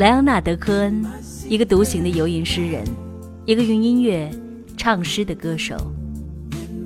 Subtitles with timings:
[0.00, 1.04] 莱昂纳德·科恩，
[1.46, 2.82] 一个独行的游吟诗人，
[3.44, 4.30] 一个用音乐
[4.74, 5.76] 唱诗的歌手。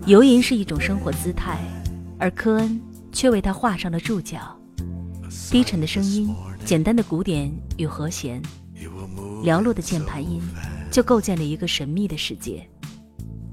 [0.04, 1.60] 游吟是一种生活姿态，
[2.18, 2.82] 而科恩
[3.12, 4.58] 却为他画上了注脚。
[5.48, 8.42] 低沉的声音，简单的鼓点与和弦，
[9.44, 10.42] 寥落的键盘音，
[10.90, 12.68] 就构建了一个神秘的世界。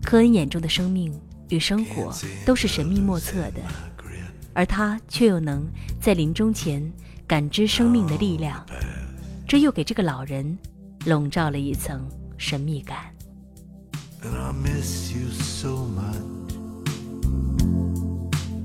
[0.04, 1.14] 科恩眼中的生命
[1.50, 2.12] 与生活
[2.48, 3.62] 都是神秘莫测的，
[4.54, 5.70] 而他却又能
[6.00, 6.92] 在临终前
[7.28, 8.66] 感知生命的力量。
[9.52, 10.58] 这又给这个老人
[11.06, 12.08] 笼罩了一层
[12.38, 12.98] 神秘感
[14.24, 16.56] and i miss you so much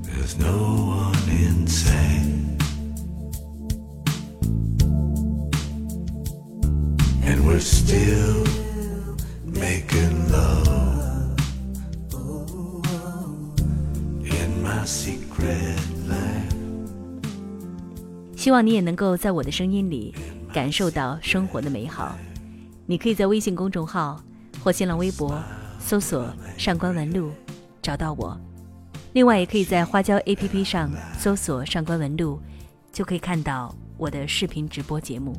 [0.05, 2.57] there's no one insane
[7.25, 8.47] and we're still
[9.45, 11.37] making love
[14.23, 16.55] in my secret life
[18.37, 20.15] 希望你也能够在我的声音里
[20.57, 22.17] 感受到生活的美好，
[22.87, 24.19] 你可以在微信公众号
[24.65, 25.39] 或新浪微博
[25.79, 27.31] 搜索“上官文露”
[27.83, 28.41] 找到我。
[29.13, 32.41] 另外，也可以在花椒 APP 上搜索“上官文露”，
[32.91, 35.39] 就可以看到我的视频直播节目。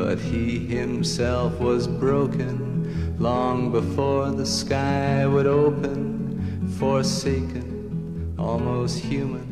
[0.00, 6.40] But he himself was broken long before the sky would open.
[6.78, 9.44] Forsaken, almost human,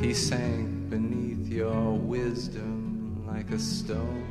[0.00, 4.22] he sank beneath your wisdom like a stone.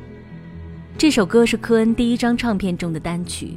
[0.96, 3.56] 这首歌是科恩第一张唱片中的单曲，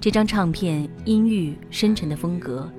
[0.00, 2.72] 这张唱片阴郁深沉的风格，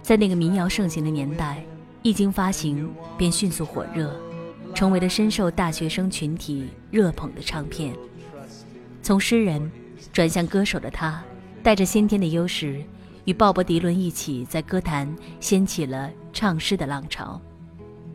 [0.00, 1.66] 在那个民谣盛行的年代，
[2.02, 2.88] 一经发行
[3.18, 4.14] 便迅速火热，
[4.76, 7.96] 成为了深受大学生群体热捧的唱片。
[9.02, 9.72] 从诗人
[10.12, 11.24] 转向歌手的他，
[11.62, 12.84] 带着先天的优势，
[13.24, 15.08] 与鲍勃迪伦一起在歌坛
[15.40, 17.40] 掀起了唱诗的浪潮。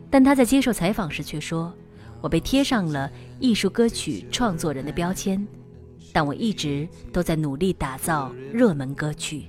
[0.08, 1.74] 但他在接受采访时却说
[2.22, 3.10] ：“我被贴上了
[3.40, 5.44] 艺术歌曲创作人的标签。”
[6.14, 9.48] 但我一直都在努力打造热门歌曲。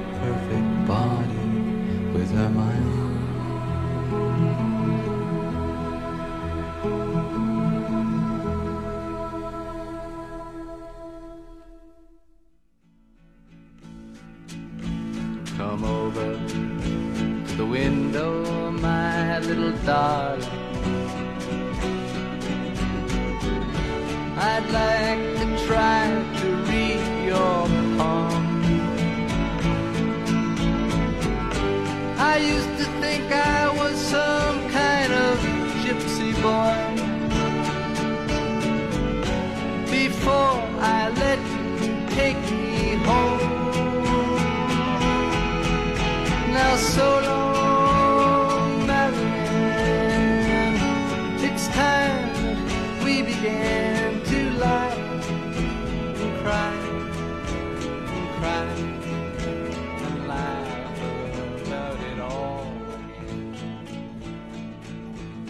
[19.91, 20.50] little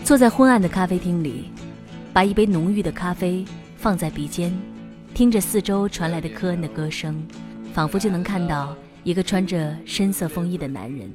[0.03, 1.45] 坐在昏暗的咖啡厅里，
[2.11, 3.45] 把一杯浓郁的咖啡
[3.77, 4.51] 放在鼻尖，
[5.13, 7.25] 听着四周传来的科恩的歌声，
[7.73, 11.09] 仿佛就能看到一个穿着深色风衣的男人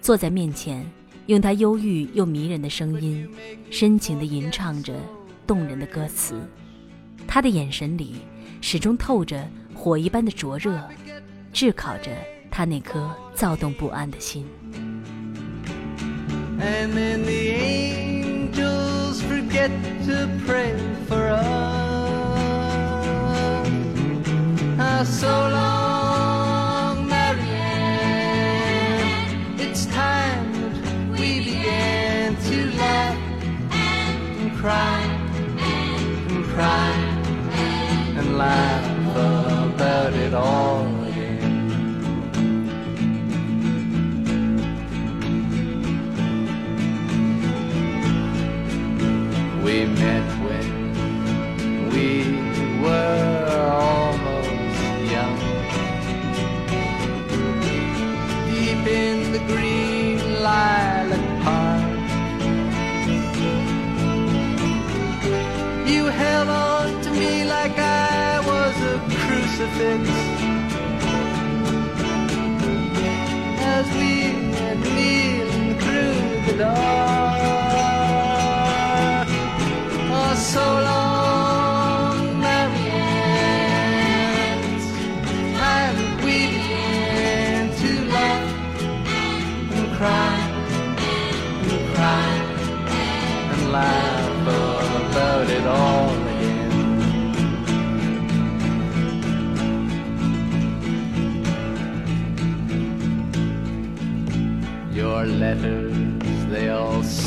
[0.00, 0.82] 坐在面前，
[1.26, 3.28] 用他忧郁又迷人的声音，
[3.70, 4.94] 深情地吟唱着
[5.46, 6.40] 动人的歌词。
[7.26, 8.16] 他的眼神里
[8.62, 10.80] 始终透着火一般的灼热，
[11.52, 12.10] 炙烤着
[12.50, 14.46] 他那颗躁动不安的心。
[16.60, 18.17] And then the angels
[19.48, 19.70] forget
[20.04, 21.42] to pray for us.
[24.78, 27.48] Ah, so long, Marianne.
[29.58, 30.52] It's time
[30.82, 33.18] that we began to laugh
[33.72, 35.00] and cry
[35.58, 36.92] and cry
[38.18, 38.84] and laugh
[39.16, 40.97] about it all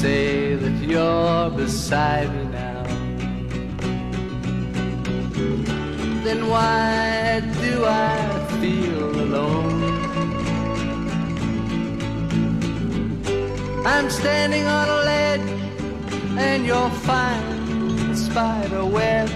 [0.01, 2.84] say that you're beside me now.
[6.25, 8.15] Then why do I
[8.60, 9.81] feel alone?
[13.86, 15.50] I'm standing on a ledge
[16.48, 19.29] and your fine spider web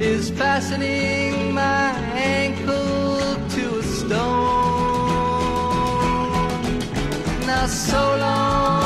[0.00, 1.90] is fastening my
[2.38, 4.72] ankle to a stone.
[7.46, 8.81] Now so long,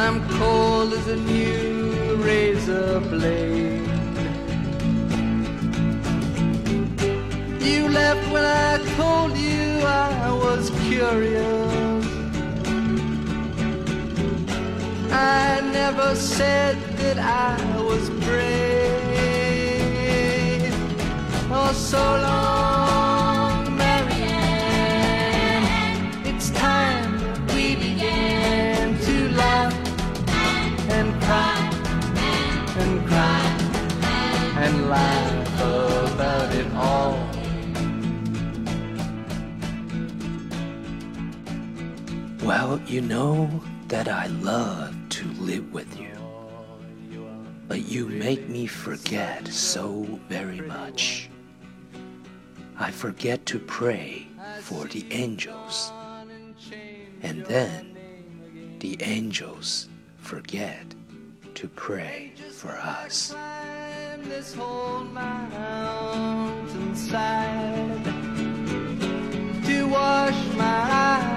[0.00, 3.82] I'm cold as a new razor blade.
[7.60, 12.06] You left when I told you I was curious.
[15.10, 18.68] I never said that I was brave.
[21.50, 22.87] Oh, so long,
[34.88, 37.18] laugh about it all.
[42.42, 46.16] Well, you know that I love to live with you.
[47.68, 51.28] But you make me forget so very much.
[52.78, 54.26] I forget to pray
[54.60, 55.92] for the angels.
[57.22, 57.98] And then
[58.78, 60.86] the angels forget
[61.56, 63.34] to pray for us.
[64.18, 68.04] Climb this whole mountainside
[69.64, 71.27] to wash my eyelids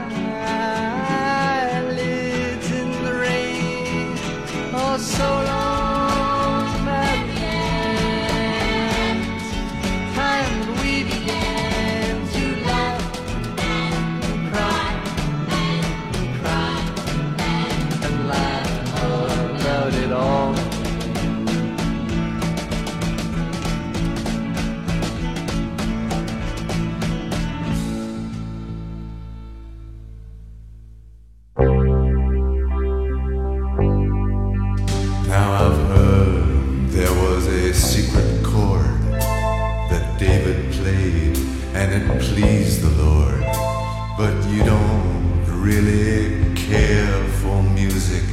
[45.62, 48.24] really care for music,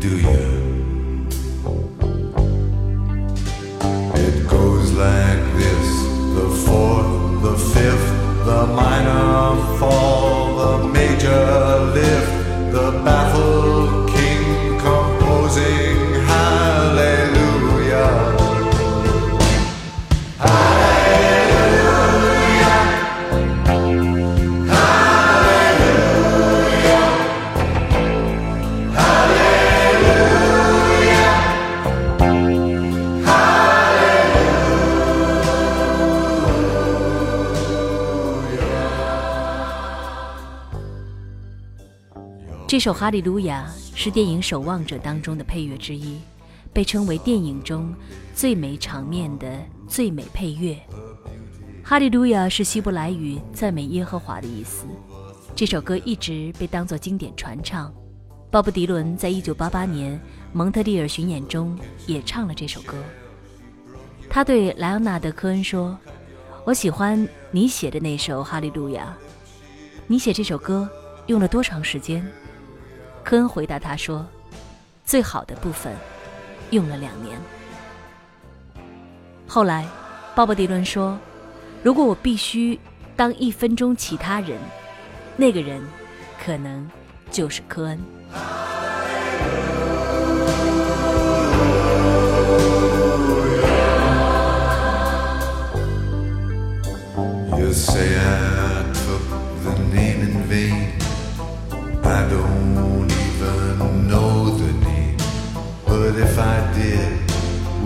[0.00, 0.67] do you?
[42.78, 43.68] 这首《哈利路亚》
[43.98, 46.16] 是电影《守望者》当中的配乐之一，
[46.72, 47.92] 被称为电影中
[48.36, 49.52] 最美场面的
[49.88, 50.78] 最美配乐。
[51.82, 54.86] 哈利路亚是希伯来语赞美耶和华的意思。
[55.56, 57.92] 这首歌一直被当作经典传唱。
[58.48, 60.16] 鲍勃迪伦在一九八八年
[60.52, 62.96] 蒙特利尔巡演中也唱了这首歌。
[64.30, 65.98] 他对莱昂纳德·科恩说
[66.64, 69.16] ：“我喜欢你写的那首《哈利路亚》。
[70.06, 70.88] 你写这首歌
[71.26, 72.24] 用了多长时间？”
[73.28, 74.26] 科恩回答他说
[75.04, 75.94] ：“最好的部分
[76.70, 77.38] 用了两年。”
[79.46, 79.86] 后来，
[80.34, 81.18] 鲍勃迪伦说
[81.84, 82.80] ：“如果我必须
[83.16, 84.58] 当一分钟其他人，
[85.36, 85.82] 那个人
[86.42, 86.90] 可能
[87.30, 87.98] 就是科恩。”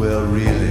[0.02, 0.61] Well, really,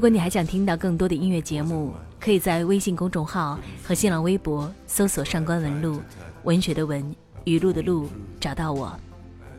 [0.00, 6.00] 如果你还想听到更多的音乐节目，可以在微信公众号和新浪微博搜索“上官文录”，
[6.44, 7.14] 文学的文，
[7.44, 8.08] 语录的录，
[8.40, 8.98] 找到我。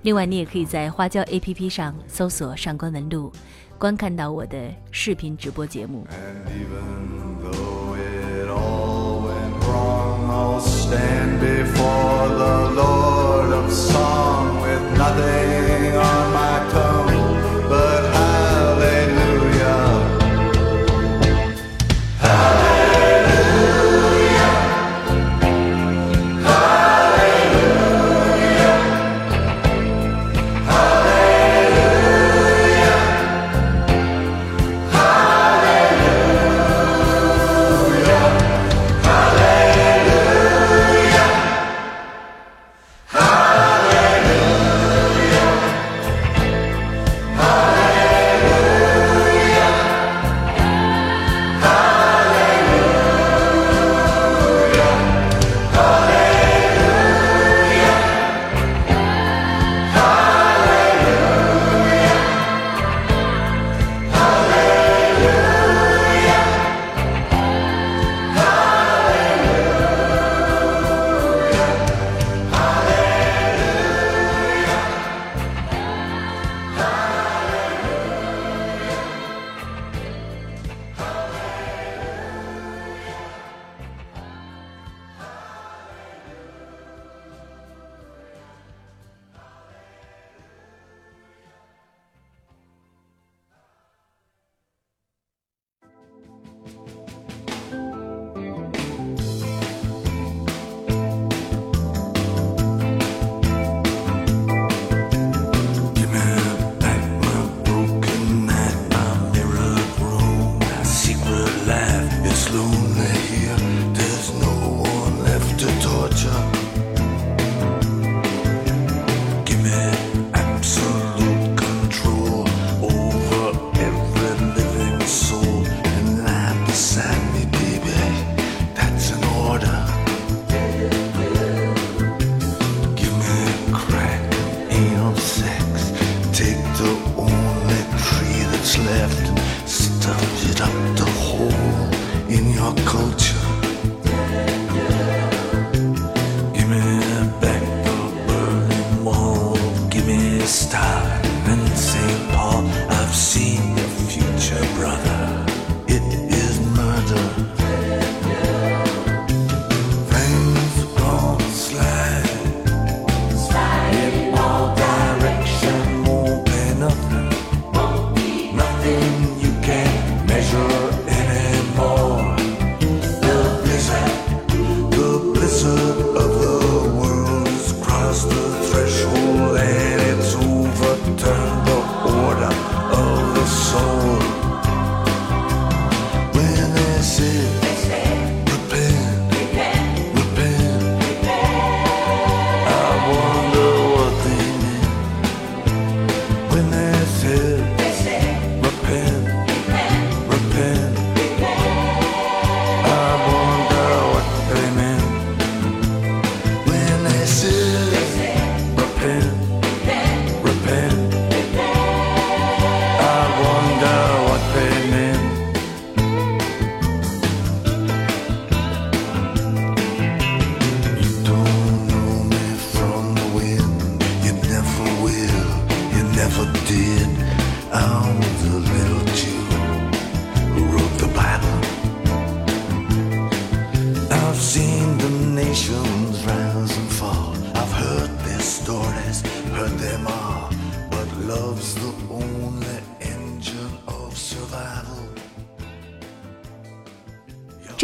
[0.01, 3.31] 另外，你也可以在花椒 APP 上搜索“上官文录”，
[3.77, 4.57] 观看到我的
[4.89, 6.07] 视频直播节目。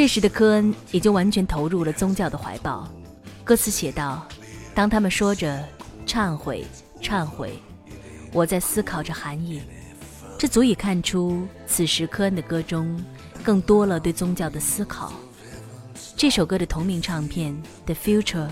[0.08, 2.88] 这时的科恩已经完全投入了宗教的怀抱。
[3.43, 4.26] 歌词写道
[4.74, 5.62] ：“当他们说着
[6.06, 6.65] 忏悔，
[7.02, 7.60] 忏悔，
[8.32, 9.62] 我在思考着含义。”
[10.39, 12.98] 这足以看出，此时科恩的歌中
[13.43, 15.12] 更多了对宗教的思考。
[16.15, 17.54] 这首歌的同名唱片
[17.86, 18.48] 《The Future》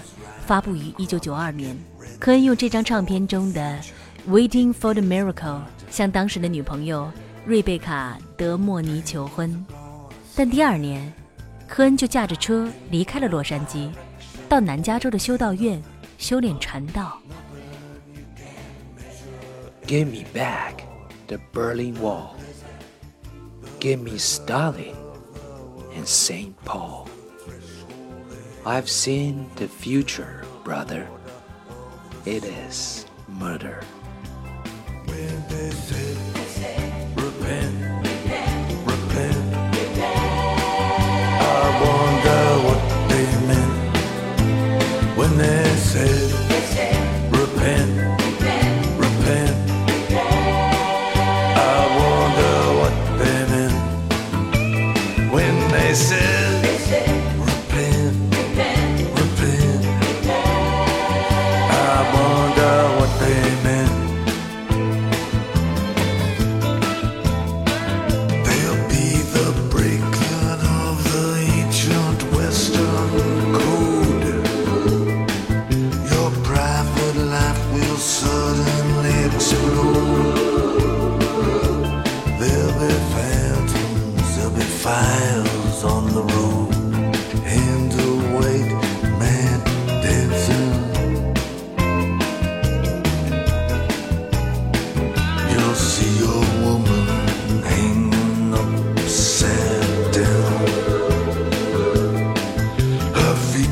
[0.46, 1.78] 发布于1992年。
[2.20, 3.80] 科恩用这张唱片中的
[4.30, 5.34] 《Waiting for the Miracle》
[5.90, 7.10] 向当时的女朋友
[7.46, 9.66] 瑞贝卡·德莫尼求婚，
[10.36, 11.14] 但第二年，
[11.69, 13.91] 科恩就驾着车离开了洛杉矶，
[14.49, 15.83] 到南加州的修道院
[16.19, 17.19] 修炼传道。
[19.87, 20.85] Give me back
[21.27, 22.35] the Berlin Wall.
[23.81, 24.95] Give me Stalin
[25.97, 26.55] and St.
[26.65, 27.09] Paul.
[28.65, 31.07] I've seen the future, brother.
[32.27, 33.81] It is murder.
[35.07, 36.15] When they say,
[37.17, 37.94] repent, repent,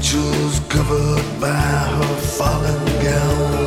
[0.04, 3.63] Her covered by her fallen gown.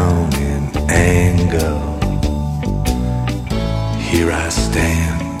[0.00, 1.74] Down in anger,
[4.08, 5.38] here I stand.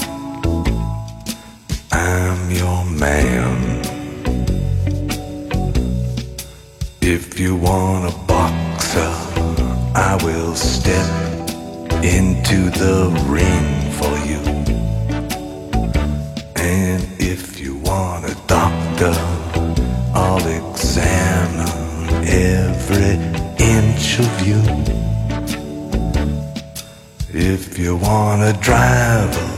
[1.92, 3.56] I'm your man.
[7.00, 9.12] If you want a boxer,
[10.08, 11.10] I will step
[12.16, 12.98] into the
[13.36, 13.68] ring
[13.98, 14.42] for you.
[16.56, 17.02] And
[17.34, 19.14] if you want a doctor,
[20.22, 23.29] I'll examine every
[24.20, 24.60] of you.
[27.32, 29.48] If you want a driver,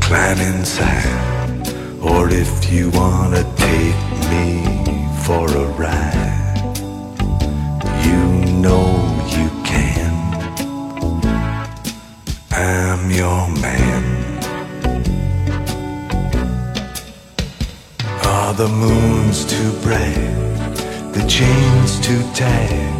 [0.00, 1.68] climb inside.
[2.00, 4.46] Or if you want to take me
[5.24, 6.66] for a ride,
[8.06, 8.20] you
[8.64, 8.86] know
[9.36, 10.12] you can.
[12.52, 14.02] I'm your man.
[18.24, 20.30] Are the moons too bright?
[21.16, 22.99] The chains too tight?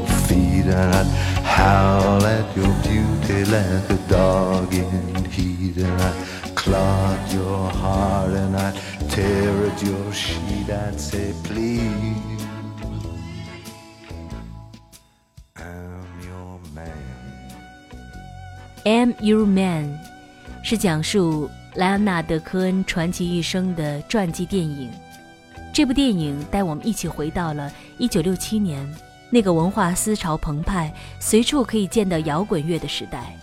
[0.61, 1.05] feet, and I'd
[1.43, 8.55] howl at your beauty like a dog in heat, and I'd clog your heart, and
[8.55, 8.75] I'd
[9.09, 10.69] tear at your sheet.
[10.69, 12.45] I'd say, please,
[15.55, 16.97] I'm your man.
[18.85, 19.99] Am Your Man
[20.63, 24.91] 是讲述莱昂纳德·科恩传奇一生的传记电影。
[25.73, 28.85] 这部电影带我们一起回到了1967年
[29.33, 33.33] 那个文化思潮澎湃、随处可以见到摇滚乐的时代，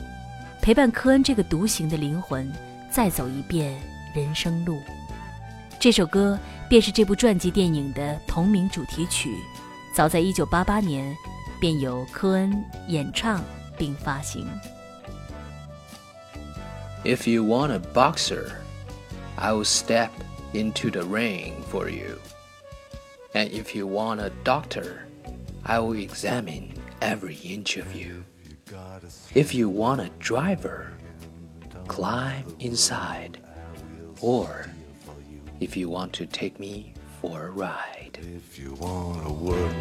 [0.60, 2.52] 陪伴科恩这个独行的灵魂
[2.90, 3.74] 再走一遍
[4.14, 4.78] 人生路。
[5.80, 9.34] 这首歌便是这部传记电影的同名主题曲，
[9.94, 11.16] 早在1988年
[11.58, 12.52] 便由科恩
[12.88, 13.42] 演唱
[13.78, 14.46] 并发行。
[17.02, 18.50] If you want a boxer,
[19.36, 20.10] I will step
[20.52, 22.18] into the ring for you.
[23.32, 25.07] And if you want a doctor,
[25.68, 28.24] I will examine every inch of you.
[29.34, 30.94] If you want a driver,
[31.86, 33.38] climb inside.
[34.22, 34.66] Or
[35.60, 38.18] if you want to take me for a ride.
[38.34, 39.74] If you wanna work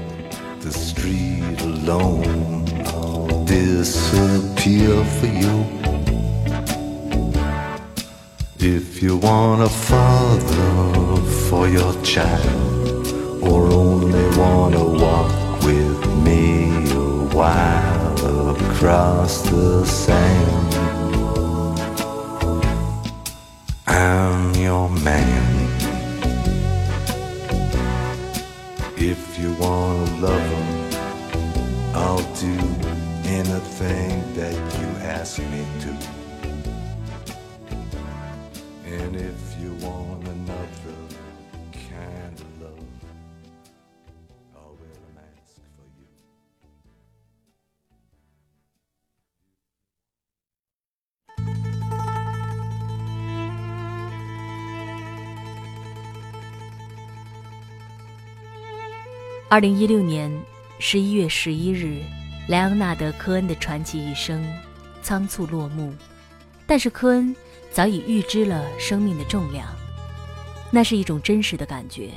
[0.60, 5.56] the street alone, I'll disappear for you.
[8.60, 13.08] If you want a father for your child,
[13.42, 15.47] or only wanna walk with
[16.28, 20.74] me a while across the sand,
[23.88, 25.46] I'm your man.
[29.12, 30.70] If you wanna love him,
[32.04, 32.56] I'll do
[33.40, 34.88] anything that you
[35.18, 35.92] ask me to.
[38.96, 40.07] And if you want
[59.50, 60.30] 二零一六年
[60.78, 62.02] 十一月十一日，
[62.50, 64.46] 莱昂纳德·科恩的传奇一生
[65.02, 65.94] 仓促落幕。
[66.66, 67.34] 但是科恩
[67.72, 69.66] 早已预知了生命的重量，
[70.70, 72.12] 那是一种真实的感觉，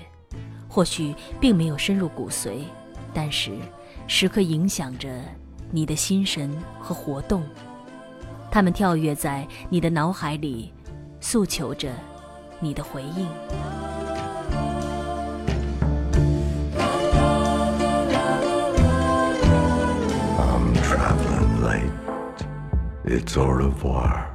[0.69, 2.64] 或许并没有深入骨髓，
[3.14, 3.53] 但是
[4.09, 5.09] 时刻影响着
[5.71, 7.45] 你的心神和活动。
[8.51, 10.73] 他们跳跃在你的脑海里，
[11.21, 11.93] 诉求着
[12.59, 14.19] 你的回应。
[23.10, 24.28] It's au revoir.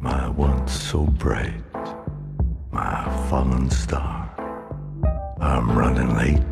[0.00, 1.52] My once so bright,
[2.70, 4.30] my fallen star.
[5.40, 6.42] I'm running late.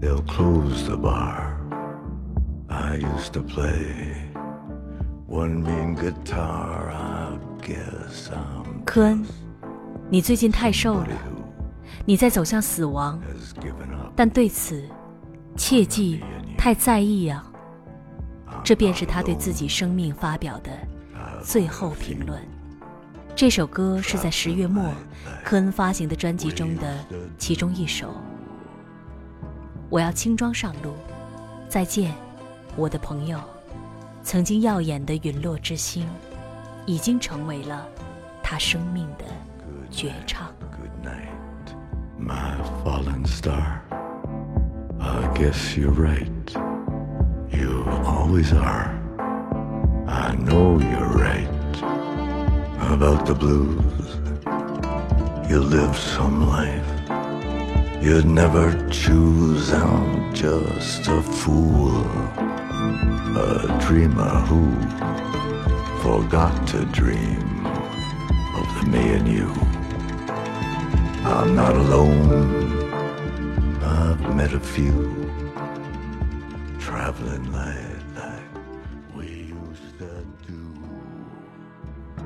[0.00, 1.56] They'll close the bar.
[2.68, 4.14] I used to play
[5.26, 6.90] one mean guitar.
[6.90, 9.24] I guess I'm 科恩，
[10.08, 11.42] 你最近太瘦了， who
[12.04, 14.12] 你在走向死亡， has given up.
[14.16, 14.82] 但对此
[15.56, 16.22] 切记
[16.56, 17.44] 太在意啊！
[18.65, 20.71] 这便是他对自己生命发表的
[21.43, 22.41] 最后评论。
[23.35, 24.91] 这首歌是在十月末
[25.43, 26.97] 科恩发行的专辑中的
[27.37, 28.15] 其中一首。
[29.87, 30.95] 我要轻装上路。
[31.69, 32.11] 再见，
[32.75, 33.39] 我的朋友。
[34.23, 36.09] 曾经耀眼的陨落之星，
[36.87, 37.87] 已经成为了
[38.41, 39.25] 他生命的
[39.91, 40.51] 绝唱。
[40.71, 41.29] Good night,
[42.19, 43.81] my fallen star.
[44.99, 46.64] I guess you're right.
[47.57, 48.87] You always are.
[50.07, 51.75] I know you're right
[52.93, 54.19] about the blues.
[55.49, 56.95] You live some life
[58.01, 59.73] you'd never choose.
[59.73, 62.05] I'm just a fool
[63.37, 64.61] a dreamer who
[66.01, 67.65] forgot to dream
[68.55, 69.51] of the me and you.
[71.25, 72.93] I'm not alone.
[73.83, 75.29] I've met a few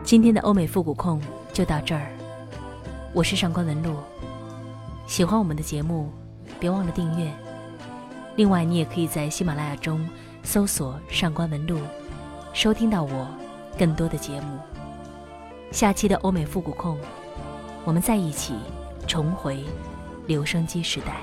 [0.04, 1.22] 今天的欧美复古控
[1.54, 2.12] 就到这儿，
[3.14, 3.96] 我是上官文露。
[5.06, 6.12] 喜欢我们的节目，
[6.60, 7.32] 别忘了订阅。
[8.36, 10.08] 另外，你也可以在喜马拉雅中。
[10.42, 11.78] 搜索“上官文露”，
[12.54, 13.28] 收听到我
[13.78, 14.58] 更多的节目。
[15.70, 16.98] 下期的欧美复古控，
[17.84, 18.56] 我们在一起
[19.06, 19.64] 重回
[20.28, 21.18] 留声机时代。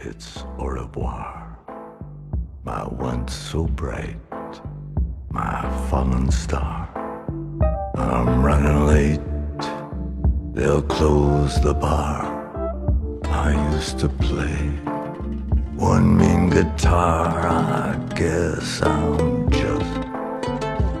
[0.00, 1.41] It's au revoir,
[2.64, 4.16] my once so bright,
[5.30, 6.88] my fallen star.
[7.96, 9.20] I'm running late,
[10.54, 12.22] they'll close the bar
[13.24, 14.58] I used to play.
[15.74, 19.92] One mean guitar, I guess I'm just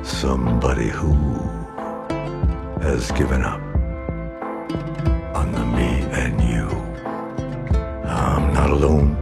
[0.02, 1.12] somebody who
[2.80, 3.60] has given up
[5.36, 5.90] on the me
[6.22, 6.66] and you.
[8.04, 9.16] I'm not alone,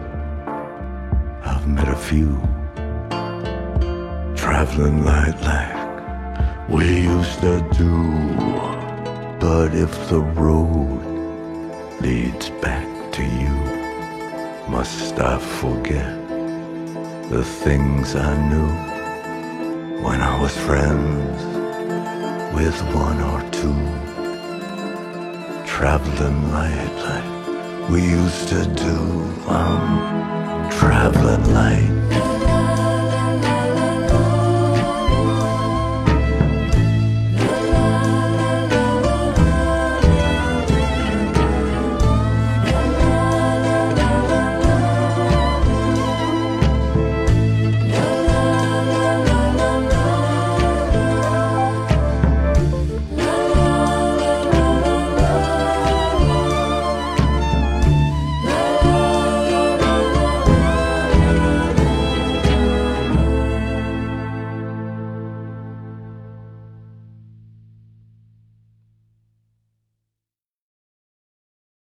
[2.11, 2.37] few
[4.35, 7.95] traveling light like we used to do.
[9.39, 11.03] But if the road
[12.01, 13.57] leads back to you,
[14.69, 16.13] must I forget
[17.31, 18.73] the things I knew
[20.05, 21.41] when I was friends
[22.57, 23.81] with one or two?
[25.65, 28.99] Traveling light like we used to do.
[29.47, 30.21] I'm
[30.71, 32.30] traveling light.